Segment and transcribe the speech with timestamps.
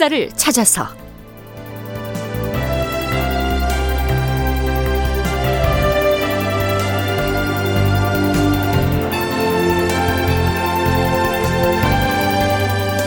[0.00, 0.88] 역사를 찾아서.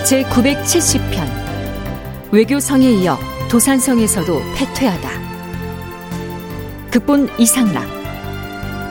[0.05, 1.27] 제 970편.
[2.31, 3.17] 외교성에 이어
[3.49, 5.09] 도산성에서도 패퇴하다.
[6.91, 7.87] 극본 이상락.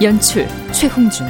[0.02, 1.28] 연출 최홍준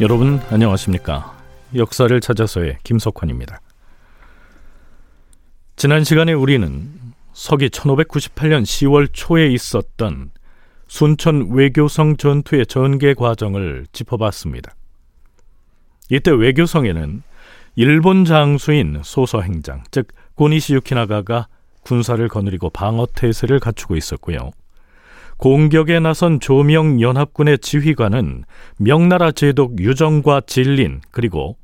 [0.00, 1.36] 여러분 안녕하십니까?
[1.74, 3.60] 역사를 찾아서의 김석환입니다.
[5.74, 6.88] 지난 시간에 우리는
[7.32, 10.30] 서기 1598년 10월 초에 있었던
[10.86, 14.72] 순천 외교성 전투의 전개 과정을 짚어봤습니다.
[16.10, 17.24] 이때 외교성에는
[17.74, 21.48] 일본 장수인 소서 행장, 즉 고니시 유키나가가
[21.82, 24.52] 군사를 거느리고 방어 태세를 갖추고 있었고요.
[25.38, 28.44] 공격에 나선 조명 연합군의 지휘관은
[28.76, 31.56] 명나라 제독 유정과 진린 그리고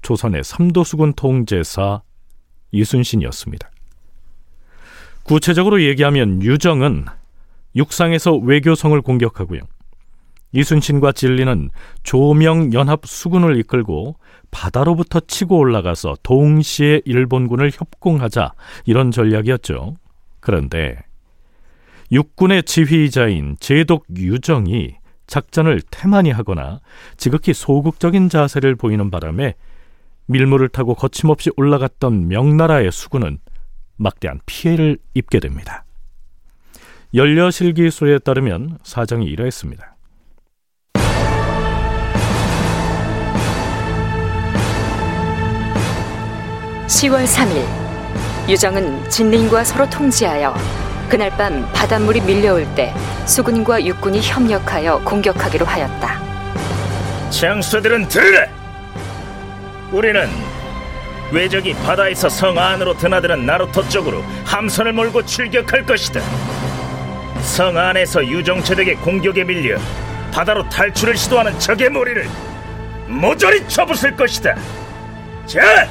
[0.00, 2.00] 조선의 삼도수군 통제사
[2.72, 3.70] 이순신이었습니다.
[5.24, 7.04] 구체적으로 얘기하면 유정은
[7.76, 9.60] 육상에서 외교성을 공격하고요.
[10.52, 11.70] 이순신과 진리는
[12.02, 14.16] 조명 연합 수군을 이끌고
[14.50, 18.54] 바다로부터 치고 올라가서 동시에 일본군을 협공하자
[18.86, 19.96] 이런 전략이었죠.
[20.40, 20.96] 그런데
[22.10, 26.80] 육군의 지휘자인 제독 유정이 작전을 태만히 하거나
[27.16, 29.54] 지극히 소극적인 자세를 보이는 바람에
[30.26, 33.38] 밀물을 타고 거침없이 올라갔던 명나라의 수군은
[33.96, 35.84] 막대한 피해를 입게 됩니다.
[37.14, 39.96] 연려실기술에 따르면 사정이 이러했습니다.
[46.86, 50.54] (10월 3일) 유정은 진린과 서로 통지하여
[51.08, 52.92] 그날 밤 바닷물이 밀려올 때
[53.26, 56.20] 수군과 육군이 협력하여 공격하기로 하였다.
[57.30, 58.46] 장수들은 들으라!
[59.90, 60.28] 우리는
[61.30, 66.20] 외적이 바다에서 성 안으로 드나드는 나루토 쪽으로 함선을 몰고 출격할 것이다.
[67.42, 69.78] 성 안에서 유정체덕의 공격에 밀려
[70.32, 72.28] 바다로 탈출을 시도하는 적의 머리를
[73.06, 74.54] 모조리 쳐부술 것이다.
[75.46, 75.88] 자,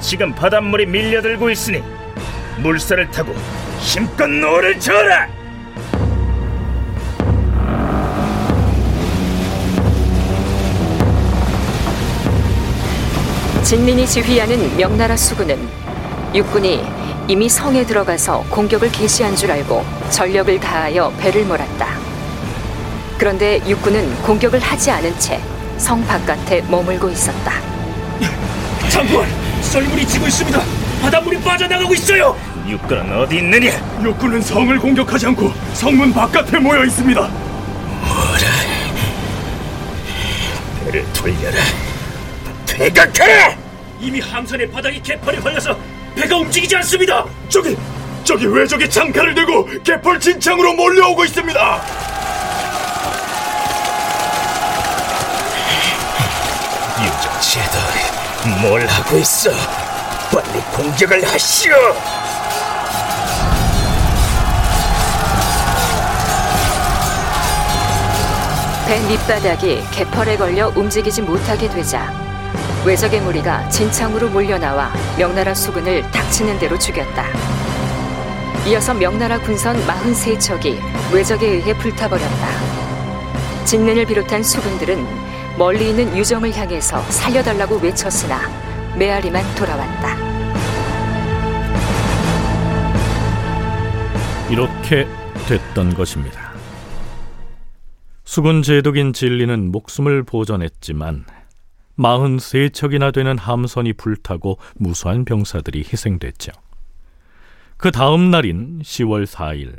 [0.00, 1.82] 지금 바닷물이 밀려들고 있으니
[2.58, 3.34] 물살을 타고
[3.80, 5.28] 힘껏 노를 져라!
[13.62, 15.68] 진린이 지휘하는 명나라 수군은
[16.34, 16.84] 육군이
[17.28, 21.86] 이미 성에 들어가서 공격을 개시한 줄 알고 전력을 다하여 배를 몰았다.
[23.18, 25.40] 그런데 육군은 공격을 하지 않은 채
[25.78, 27.52] 성 바깥에 머물고 있었다.
[28.90, 29.24] 장군,
[29.62, 30.60] 썰물이 지고 있습니다.
[31.00, 32.36] 바닷물이 빠져나가고 있어요.
[32.68, 33.70] 육군은 어디 있느냐?
[34.02, 37.20] 육군은 성을 공격하지 않고 성문 바깥에 모여 있습니다.
[37.20, 38.40] 뭐라?
[40.84, 41.56] 배를 돌려라.
[42.66, 43.56] 퇴각하라!
[43.98, 45.76] 이미 함선의 바닥이 개펄이 걸려서
[46.14, 47.24] 배가 움직이지 않습니다.
[47.48, 47.76] 저기,
[48.22, 51.82] 저기 외적이 장칼을 들고 개펄 진창으로 몰려오고 있습니다.
[57.02, 59.50] 유정씨도 뭘 하고 있어?
[60.30, 61.74] 빨리 공격을 하시오!
[68.88, 72.10] 배 밑바닥이 개펄에 걸려 움직이지 못하게 되자
[72.86, 77.26] 외적의 무리가 진창으로 몰려나와 명나라 수군을 닥치는 대로 죽였다.
[78.66, 80.78] 이어서 명나라 군선 43척이
[81.12, 82.48] 외적에 의해 불타버렸다.
[83.66, 85.06] 진nen을 비롯한 수군들은
[85.58, 88.40] 멀리 있는 유정을 향해서 살려달라고 외쳤으나
[88.96, 90.16] 메아리만 돌아왔다.
[94.48, 95.06] 이렇게
[95.46, 96.47] 됐던 것입니다.
[98.38, 101.24] 수군 제독인 진리는 목숨을 보전했지만
[101.98, 106.52] 43척이나 되는 함선이 불타고 무수한 병사들이 희생됐죠.
[107.76, 109.74] 그 다음 날인 10월 4일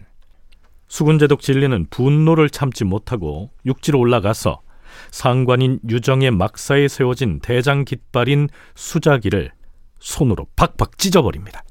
[0.89, 4.59] 수군 제독 진리는 분노를 참지 못하고 육지로 올라가서
[5.09, 9.53] 상관인 유정의 막사에 세워진 대장 깃발인 수자기를
[9.99, 11.63] 손으로 팍팍 찢어버립니다.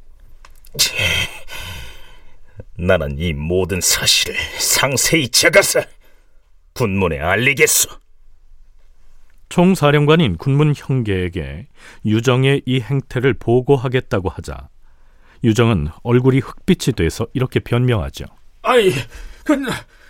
[2.79, 5.83] 나는 이 모든 사실을 상세히 적어서
[6.79, 7.91] 군문에 알리겠소.
[9.49, 11.67] 총사령관인 군문 형계에게
[12.07, 14.69] 유정의 이 행태를 보고하겠다고 하자
[15.43, 18.27] 유정은 얼굴이 흑빛이 돼서 이렇게 변명하죠.
[18.63, 18.93] 아이,
[19.45, 19.57] 그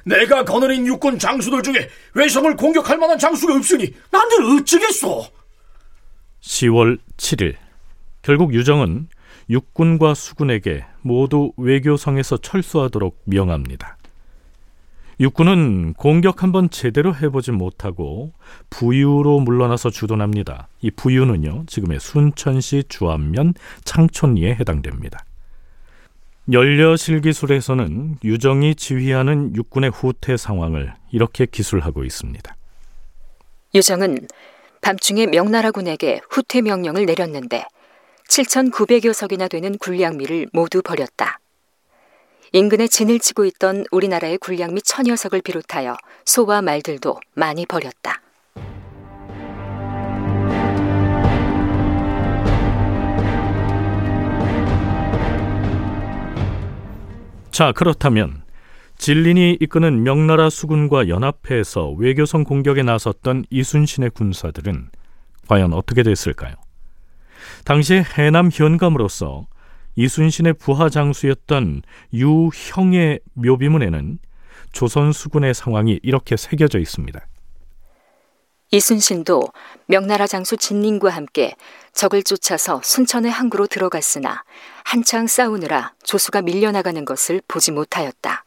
[0.05, 5.27] 내가 거느린 육군 장수들 중에 외성을 공격할 만한 장수가 없으니 난들 어찌겠소?
[6.41, 7.57] 10월 7일
[8.23, 9.09] 결국 유정은
[9.49, 13.98] 육군과 수군에게 모두 외교성에서 철수하도록 명합니다.
[15.21, 18.33] 육군은 공격 한번 제대로 해보지 못하고
[18.71, 20.69] 부유로 물러나서 주둔합니다.
[20.81, 23.55] 이 부유는요, 지금의 순천시 주안면
[23.85, 25.25] 창촌리에 해당됩니다.
[26.53, 32.57] 연려실 기술에서는 유정이 지휘하는 육군의 후퇴 상황을 이렇게 기술하고 있습니다.
[33.75, 34.29] 유정은
[34.81, 37.67] 밤중에 명나라군에게 후퇴 명령을 내렸는데
[38.29, 41.41] 7,900여 석이나 되는 군량미를 모두 버렸다.
[42.53, 48.23] 인근에 진을 치고 있던 우리나라의 군량미 천여 석을 비롯하여 소와 말들도 많이 버렸다.
[57.51, 58.43] 자, 그렇다면
[58.99, 64.91] 진린이 이끄는 명나라 수군과 연합해서 외교성 공격에 나섰던 이순신의 군사들은
[65.49, 66.55] 과연 어떻게 됐을까요?
[67.65, 69.47] 당시 해남 현감으로서
[69.99, 71.83] 이순신의 부하 장수였던
[72.15, 74.21] 유형의 묘비문에는
[74.71, 77.21] 조선 수군의 상황이 이렇게 새겨져 있습니다.
[78.71, 79.43] 이순신도
[79.87, 81.57] 명나라 장수 진린과 함께
[81.95, 84.45] 적을 쫓아서 순천의 항구로 들어갔으나
[84.85, 88.45] 한창 싸우느라 조수가 밀려나가는 것을 보지 못하였다.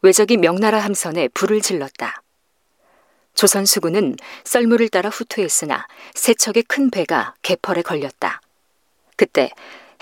[0.00, 2.22] 외적이 명나라 함선에 불을 질렀다.
[3.34, 8.40] 조선 수군은 썰물을 따라 후퇴했으나 세 척의 큰 배가 개펄에 걸렸다.
[9.16, 9.50] 그때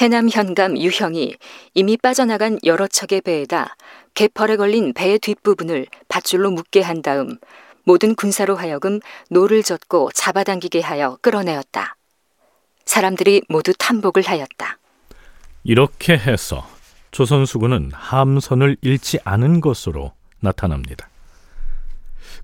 [0.01, 1.37] 해남 현감 유형이
[1.75, 3.77] 이미 빠져나간 여러 척의 배에다
[4.15, 7.37] 개펄에 걸린 배의 뒷부분을 밧줄로 묶게 한 다음
[7.85, 11.97] 모든 군사로 하여금 노를 젓고 잡아당기게 하여 끌어내었다.
[12.87, 14.79] 사람들이 모두 탄복을 하였다.
[15.65, 16.67] 이렇게 해서
[17.11, 21.11] 조선 수군은 함선을 잃지 않은 것으로 나타납니다.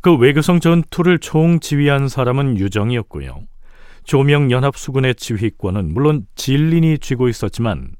[0.02, 3.46] 그 외교성 전투를 총 지휘한 사람은 유정이었고요.
[4.06, 7.96] 조명연합수군의 지휘권은 물론 진린이 쥐고 있었지만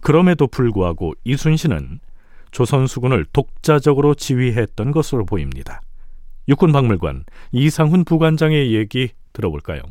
[0.00, 2.00] 그럼에도 불구하고 이순신은
[2.50, 5.80] 조선수군을 독자적으로 지휘했던 것으로 보입니다.
[6.48, 9.82] 육군박물관 이상훈 부관장의 얘기 들어볼까요?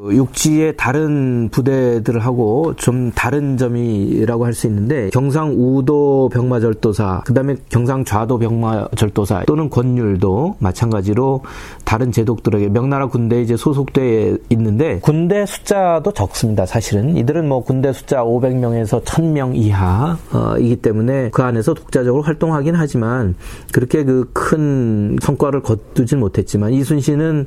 [0.00, 8.38] 육지의 다른 부대들하고 좀 다른 점이라고 할 수 있는데 경상 우도 병마절도사 그다음에 경상 좌도
[8.38, 11.42] 병마절도사 또는 권율도 마찬가지로
[11.86, 16.66] 다른 제독들에게 명나라 군대에 이제 소속돼 있는데 군대 숫자도 적습니다.
[16.66, 23.34] 사실은 이들은 뭐 군대 숫자 500명에서 1000명 이하이기 때문에 그 안에서 독자적으로 활동하긴 하지만
[23.72, 27.46] 그렇게 그 큰 성과를 거두진 못했지만 이순신은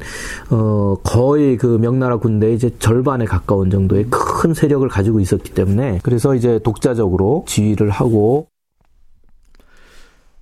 [0.49, 6.35] 어 거의 그 명나라 군대 이제 절반에 가까운 정도의 큰 세력을 가지고 있었기 때문에 그래서
[6.35, 8.47] 이제 독자적으로 지휘를 하고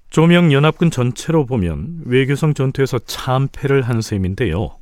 [0.10, 4.78] 조명 연합군 전체로 보면 외교성 전투에서 참패를 한 셈인데요.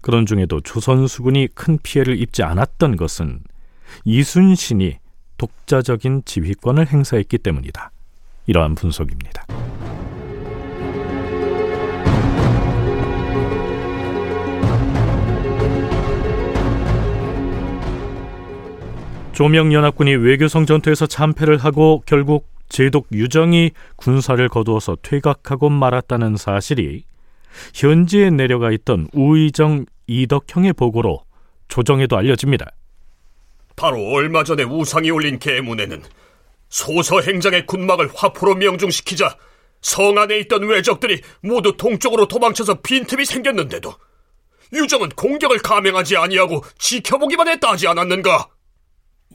[0.00, 3.40] 그런 중에도 조선 수군이 큰 피해를 입지 않았던 것은
[4.04, 4.98] 이순신이
[5.36, 7.90] 독자적인 지휘권을 행사했기 때문이다.
[8.46, 9.46] 이러한 분석입니다.
[19.34, 27.04] 조명연합군이 외교성 전투에서 참패를 하고 결국 제독 유정이 군사를 거두어서 퇴각하고 말았다는 사실이
[27.74, 31.24] 현지에 내려가 있던 우의정 이덕형의 보고로
[31.68, 32.66] 조정에도 알려집니다.
[33.76, 36.02] 바로 얼마 전에 우상이 올린 계문에는
[36.68, 39.36] 소서 행장의 군막을 화포로 명중시키자
[39.80, 43.94] 성 안에 있던 외적들이 모두 동쪽으로 도망쳐서 빈틈이 생겼는데도
[44.72, 48.53] 유정은 공격을 감행하지 아니하고 지켜보기만 했다 하지 않았는가?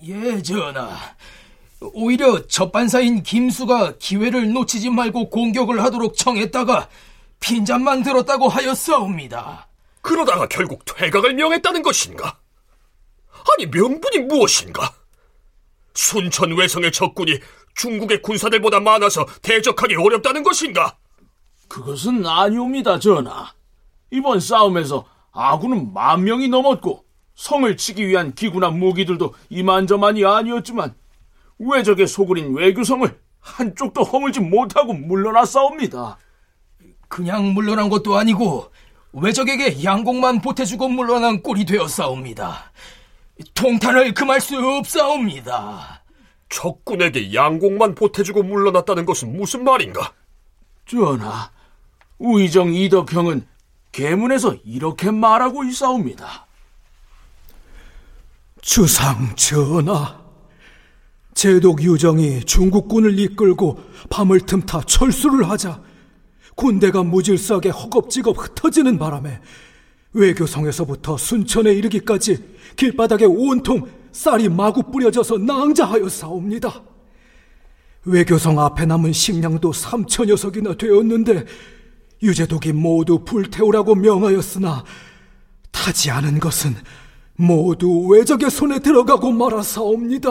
[0.03, 0.97] 예, 전하.
[1.93, 6.89] 오히려 첫반사인 김수가 기회를 놓치지 말고 공격을 하도록 청했다가
[7.39, 9.67] 핀잔만 들었다고 하였사옵니다.
[10.01, 12.37] 그러다가 결국 퇴각을 명했다는 것인가?
[13.53, 14.93] 아니 명분이 무엇인가?
[15.93, 17.39] 순천 외성의 적군이
[17.75, 20.97] 중국의 군사들보다 많아서 대적하기 어렵다는 것인가?
[21.67, 23.53] 그것은 아니옵니다, 전하.
[24.11, 27.05] 이번 싸움에서 아군은 만 명이 넘었고
[27.39, 30.93] 성을 치기 위한 기구나 무기들도 이만저만이 아니었지만
[31.57, 36.17] 외적의 소굴인 외교성을 한쪽도 허물지 못하고 물러났사옵니다.
[37.07, 38.73] 그냥 물러난 것도 아니고
[39.13, 42.73] 외적에게 양곡만 보태주고 물러난 꼴이 되었사옵니다.
[43.53, 46.03] 통탄을 금할 수 없사옵니다.
[46.49, 50.11] 적군에게 양곡만 보태주고 물러났다는 것은 무슨 말인가?
[50.85, 51.51] 전하,
[52.17, 53.47] 우의정 이덕형은
[53.93, 56.48] 계문에서 이렇게 말하고 있사옵니다.
[58.61, 60.19] 주상 전하,
[61.33, 65.81] 제독 유정이 중국군을 이끌고 밤을 틈타 철수를 하자
[66.55, 69.39] 군대가 무질서하게 허겁지겁 흩어지는 바람에
[70.11, 72.43] 외교성에서부터 순천에 이르기까지
[72.75, 76.83] 길바닥에 온통 쌀이 마구 뿌려져서 낭자하여 싸웁니다.
[78.05, 81.45] 외교성 앞에 남은 식량도 3천 녀석이나 되었는데
[82.21, 84.83] 유재독이 모두 불태우라고 명하였으나
[85.71, 86.75] 타지 않은 것은
[87.39, 90.29] 모두 외적의 손에 들어가고 말아사옵니다.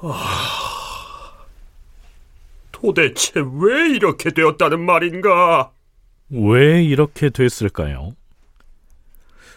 [0.00, 1.46] 아,
[2.70, 5.72] 도대체 왜 이렇게 되었다는 말인가?
[6.30, 8.14] 왜 이렇게 됐을까요?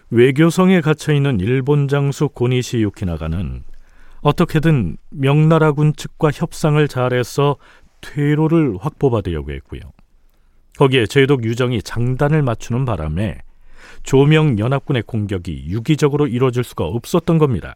[0.10, 3.64] 외교성에 갇혀 있는 일본 장수 고니시 유키나가는
[4.22, 7.58] 어떻게든 명나라군 측과 협상을 잘해서
[8.02, 9.82] 퇴로를 확보받으려고 했고요.
[10.78, 13.45] 거기에 제독 유정이 장단을 맞추는 바람에
[14.04, 17.76] 조명 연합군의 공격이 유기적으로 이루어질 수가 없었던 겁니다.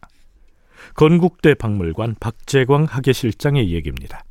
[0.94, 4.24] 건국대 박물관 박재광 학예실장의 얘기입니다.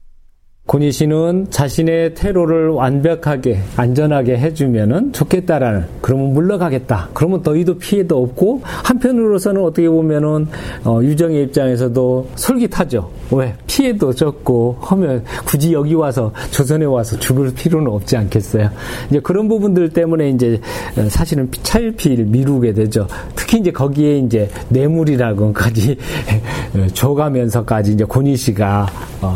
[0.69, 7.09] 고니 씨는 자신의 테러를 완벽하게 안전하게 해주면은 좋겠다라는 그러면 물러가겠다.
[7.15, 10.45] 그러면 너희도 피해도 없고 한편으로서는 어떻게 보면은
[10.83, 13.09] 어, 유정의 입장에서도 솔깃하죠.
[13.31, 18.69] 왜 피해도 적고 하면 굳이 여기 와서 조선에 와서 죽을 필요는 없지 않겠어요.
[19.09, 20.61] 이제 그런 부분들 때문에 이제
[21.07, 23.07] 사실은 차일피일 미루게 되죠.
[23.35, 25.97] 특히 이제 거기에 이제 뇌물이라고까지
[26.93, 28.87] 줘가면서까지 이제 고니 씨가
[29.21, 29.35] 어,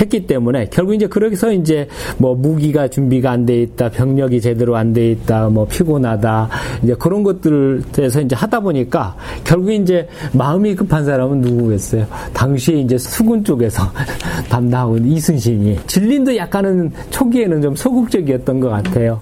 [0.00, 1.88] 했기 때문에 결국 이제 그러기서 이제
[2.18, 6.48] 뭐 무기가 준비가 안 돼 있다, 병력이 제대로 안 돼 있다, 뭐 피곤하다,
[6.82, 12.06] 이제 그런 것들에서 이제 하다 보니까 결국 이제 마음이 급한 사람은 누구겠어요?
[12.32, 13.82] 당시에 이제 수군 쪽에서
[14.48, 19.20] 담당하고 이순신이 진린도 약간은 초기에는 좀 소극적이었던 것 같아요.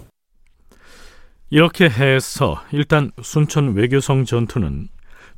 [1.50, 4.88] 이렇게 해서 일단 순천 외교성 전투는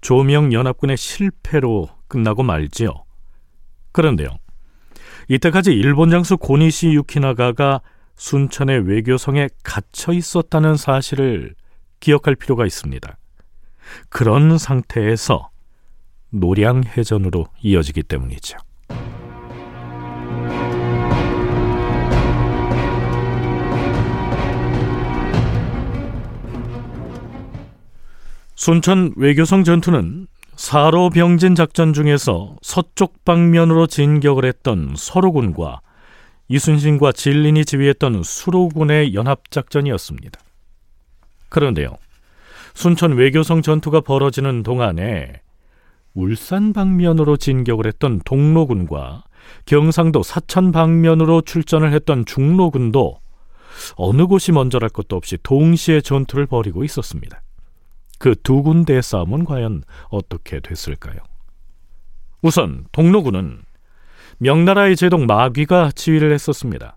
[0.01, 3.05] 조명 연합군의 실패로 끝나고 말지요.
[3.91, 4.29] 그런데요.
[5.27, 7.81] 이때까지 일본 장수 고니시 유키나가가
[8.15, 11.57] 순천의 외교성에 갇혀 있었다는 사실을
[11.99, 13.19] 기억할 필요가 있습니다.
[14.11, 15.51] 그런 상태에서
[16.31, 18.59] 노량해전으로 이어지기 때문이죠.
[28.55, 30.29] 순천 외교성 전투는
[30.65, 35.83] 사로 병진 작전 중에서 서쪽 방면으로 진격을 했던 서로군과
[36.49, 40.41] 이순신과 진린이 지휘했던 수로군의 연합 작전이었습니다.
[41.51, 41.99] 그런데요.
[42.73, 45.43] 순천 외교성 전투가 벌어지는 동안에
[46.15, 49.25] 울산 방면으로 진격을 했던 동로군과
[49.67, 53.19] 경상도 사천 방면으로 출전을 했던 중로군도
[53.97, 57.44] 어느 곳이 먼저랄 것도 없이 동시에 전투를 벌이고 있었습니다.
[58.25, 61.19] 그 두 군데의 싸움은 과연 어떻게 됐을까요?
[62.41, 63.61] 우선 동로군은
[64.39, 66.97] 명나라의 제독 마귀가 지휘를 했었습니다.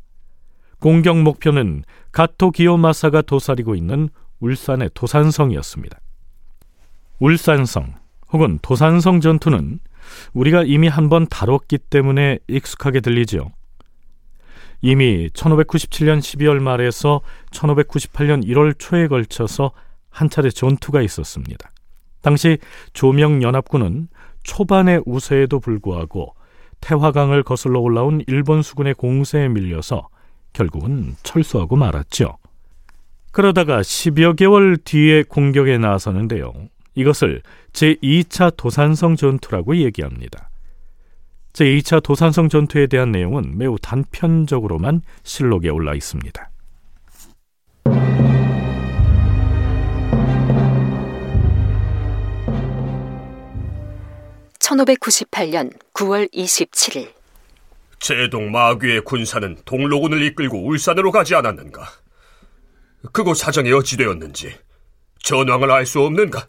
[0.79, 4.07] 공격 목표는 가토 기요마사가 도사리고 있는
[4.39, 5.99] 울산의 도산성이었습니다.
[7.19, 7.95] 울산성
[8.31, 9.79] 혹은 도산성 전투는
[10.31, 13.51] 우리가 이미 한번 다뤘기 때문에 익숙하게 들리죠.
[14.81, 17.19] 이미 1597년 12월 말에서
[17.51, 19.73] 1598년 1월 초에 걸쳐서
[20.09, 21.71] 한 차례 전투가 있었습니다.
[22.21, 22.57] 당시
[22.93, 24.09] 조명연합군은
[24.43, 26.33] 초반의 우세에도 불구하고
[26.81, 30.09] 태화강을 거슬러 올라온 일본 수군의 공세에 밀려서
[30.53, 32.37] 결국은 철수하고 말았죠.
[33.31, 36.53] 그러다가 10여 개월 뒤에 공격에 나서는데요.
[36.95, 37.41] 이것을
[37.73, 40.49] 제2차 도산성 전투라고 얘기합니다.
[41.53, 46.49] 제2차 도산성 전투에 대한 내용은 매우 단편적으로만 실록에 올라 있습니다.
[54.67, 57.13] 1598년 9월 27일
[57.99, 61.87] 제동 마귀의 군사는 동로군을 이끌고 울산으로 가지 않았는가?
[63.13, 64.53] 그곳 사정이 어찌 되었는지
[65.23, 66.47] 전황을 알 수 없는가?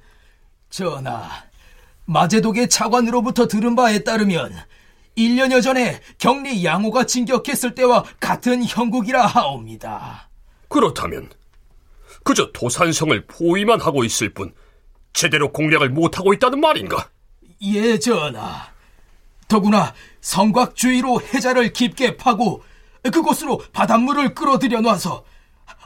[0.68, 1.28] 전하,
[2.06, 4.52] 마제독의 차관으로부터 들은 바에 따르면
[5.16, 10.28] 1년여 전에 경리 양호가 진격했을 때와 같은 형국이라 하옵니다.
[10.68, 11.30] 그렇다면
[12.24, 14.52] 그저 도산성을 포위만 하고 있을 뿐
[15.12, 17.08] 제대로 공략을 못하고 있다는 말인가?
[17.62, 18.68] 예, 전하.
[19.48, 22.62] 더구나 성곽 주위로 해자를 깊게 파고
[23.02, 25.24] 그곳으로 바닷물을 끌어들여 놔서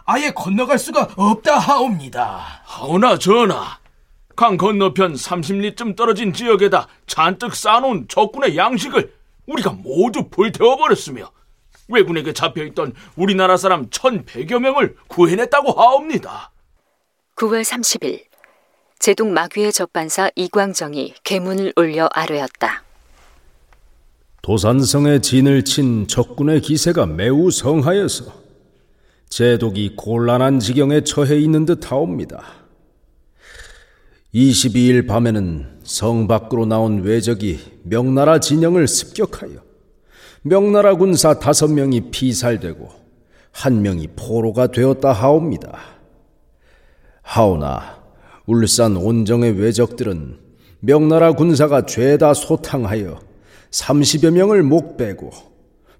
[0.04, 2.62] 아예 건너갈 수가 없다 하옵니다.
[2.64, 3.78] 하오나 전하,
[4.34, 9.14] 강 건너편 30리쯤 떨어진 지역에다 잔뜩 쌓아놓은 적군의 양식을
[9.46, 11.30] 우리가 모두 불태워버렸으며
[11.88, 16.50] 왜군에게 잡혀있던 우리나라 사람 1100여 명을 구해냈다고 하옵니다.
[17.36, 18.31] 9월 30일
[19.02, 22.84] 제동 마귀의 접반사 이광정이 계문을 올려 아뢰었다.
[24.42, 28.32] 도산성에 진을 친 적군의 기세가 매우 성하여서
[29.28, 32.44] 제독이 곤란한 지경에 처해 있는 듯 하옵니다.
[34.32, 39.64] 22일 밤에는 성 밖으로 나온 외적이 명나라 진영을 습격하여
[40.42, 42.88] 명나라 군사 다섯 명이 피살되고
[43.50, 45.76] 한 명이 포로가 되었다 하옵니다.
[47.22, 48.01] 하오나
[48.46, 50.38] 울산 온정의 외적들은
[50.80, 53.20] 명나라 군사가 죄다 소탕하여
[53.70, 55.30] 30여 명을 목 빼고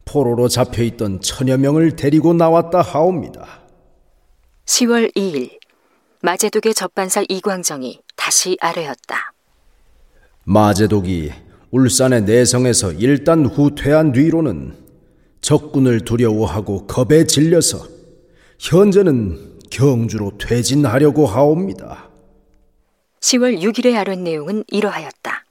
[0.05, 3.63] 포로로 잡혀있던 천여 명을 데리고 나왔다 하옵니다.
[4.67, 5.59] 10월 2일
[6.21, 9.33] 마제독의 접반사 이광정이 다시 아뢰었다.
[10.45, 11.33] 마제독이
[11.71, 14.77] 울산의 내성에서 일단 후퇴한 뒤로는
[15.41, 17.87] 적군을 두려워하고 겁에 질려서
[18.59, 22.12] 현재는 경주로 퇴진하려고 하옵니다.
[23.23, 25.45] 10월 6일에 아뢰 내용은 이러하였다.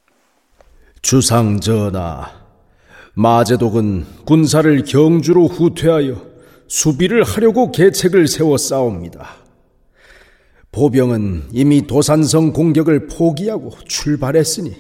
[1.02, 2.30] 주상 전하,
[3.14, 6.22] 마제독은 군사를 경주로 후퇴하여
[6.68, 9.28] 수비를 하려고 계책을 세워 싸웁니다.
[10.72, 14.76] 보병은 이미 도산성 공격을 포기하고 출발했으니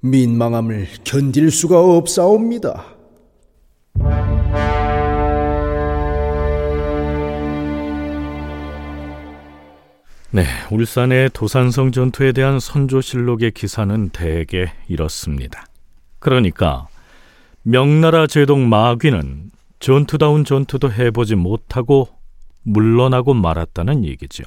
[0.00, 2.99] 민망함을 견딜 수가 없사옵니다.
[10.32, 15.66] 네, 울산의 도산성 전투에 대한 선조실록의 기사는 대개 이렇습니다.
[16.20, 16.86] 그러니까
[17.62, 22.08] 명나라 제동 마귀는 전투다운 전투도 해보지 못하고
[22.62, 24.44] 물러나고 말았다는 얘기죠.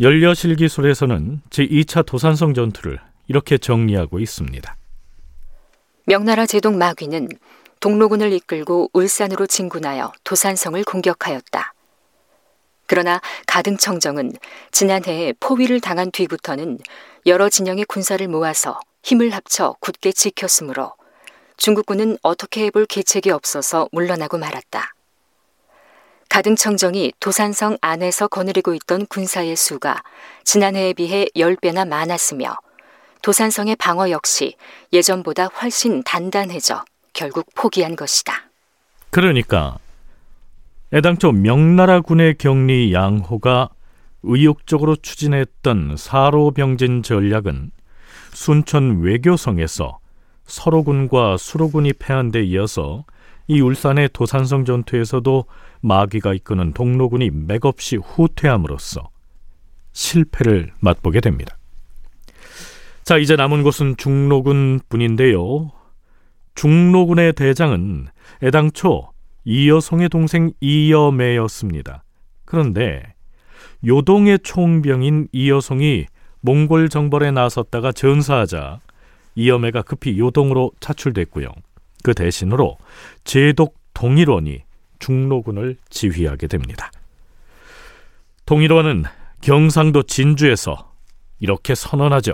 [0.00, 4.74] 연려실기술에서는 제2차 도산성 전투를 이렇게 정리하고 있습니다.
[6.06, 7.28] 명나라 제동 마귀는
[7.80, 11.73] 동로군을 이끌고 울산으로 진군하여 도산성을 공격하였다.
[12.86, 14.32] 그러나 가등청정은
[14.72, 16.78] 지난해에 포위를 당한 뒤부터는
[17.26, 20.94] 여러 진영의 군사를 모아서 힘을 합쳐 굳게 지켰으므로
[21.56, 24.92] 중국군은 어떻게 해볼 계책이 없어서 물러나고 말았다.
[26.28, 30.02] 가등청정이 도산성 안에서 거느리고 있던 군사의 수가
[30.42, 32.56] 지난해에 비해 10배나 많았으며
[33.22, 34.56] 도산성의 방어 역시
[34.92, 38.50] 예전보다 훨씬 단단해져 결국 포기한 것이다.
[39.10, 39.78] 그러니까
[40.94, 43.68] 애당초 명나라 군의 격리 양호가
[44.22, 47.72] 의욕적으로 추진했던 사로병진 전략은
[48.32, 49.98] 순천 외교성에서
[50.44, 53.04] 서로군과 수로군이 패한 데 이어서
[53.48, 55.46] 이 울산의 도산성 전투에서도
[55.80, 59.10] 마귀가 이끄는 동로군이 맥없이 후퇴함으로써
[59.90, 61.58] 실패를 맛보게 됩니다.
[63.02, 65.72] 자, 이제 남은 곳은 중로군 뿐인데요.
[66.54, 68.06] 중로군의 대장은
[68.44, 69.13] 애당초
[69.44, 72.04] 이여송의 동생 이여매였습니다.
[72.44, 73.02] 그런데
[73.86, 76.06] 요동의 총병인 이여송이
[76.40, 78.80] 몽골 정벌에 나섰다가 전사하자
[79.34, 81.48] 이여매가 급히 요동으로 차출됐고요.
[82.02, 82.76] 그 대신으로
[83.24, 84.62] 제독 동일원이
[84.98, 86.90] 중로군을 지휘하게 됩니다.
[88.46, 89.04] 동일원은
[89.40, 90.92] 경상도 진주에서
[91.40, 92.32] 이렇게 선언하죠.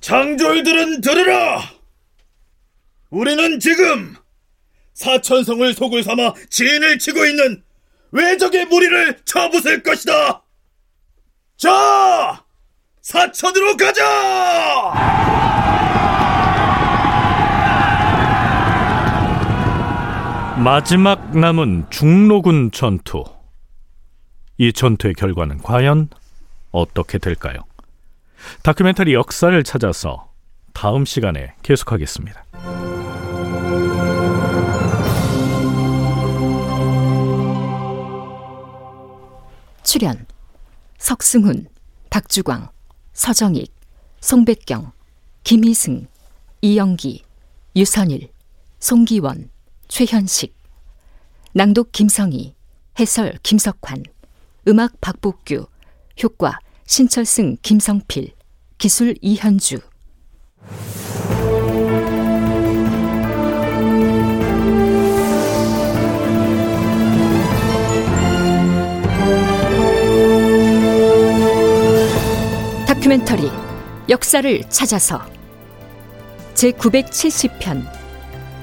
[0.00, 1.60] 장졸들은 들으라!
[3.10, 4.14] 우리는 지금
[4.94, 7.62] 사천성을 속을 삼아 진을 치고 있는
[8.12, 10.42] 외적의 무리를 쳐부술 것이다!
[11.56, 12.44] 자!
[13.02, 15.40] 사천으로 가자!
[20.62, 23.24] 마지막 남은 중로군 전투.
[24.58, 26.10] 이 전투의 결과는 과연
[26.70, 27.56] 어떻게 될까요?
[28.62, 30.30] 다큐멘터리 역사를 찾아서
[30.74, 32.44] 다음 시간에 계속하겠습니다.
[39.90, 40.24] 출연
[40.98, 41.66] 석승훈,
[42.10, 42.70] 박주광,
[43.12, 43.74] 서정익,
[44.20, 44.92] 송백경,
[45.42, 46.06] 김희승,
[46.62, 47.24] 이영기,
[47.74, 48.30] 유선일,
[48.78, 49.50] 송기원,
[49.88, 50.54] 최현식
[51.54, 52.54] 낭독 김성희
[53.00, 54.04] 해설 김석환
[54.68, 55.66] 음악 박복규
[56.22, 58.32] 효과 신철승 김성필
[58.78, 59.80] 기술 이현주
[73.10, 73.50] 다큐멘터리
[74.08, 75.20] 역사를 찾아서
[76.54, 77.84] 제 970편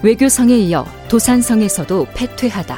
[0.03, 2.77] 외교성에 이어 도산성에서도 패퇴하다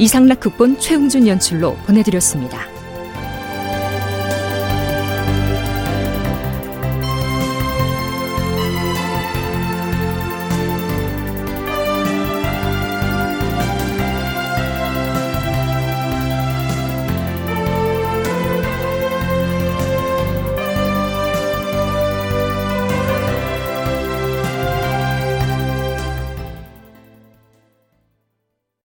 [0.00, 2.77] 이상락 극본 최웅준 연출로 보내드렸습니다.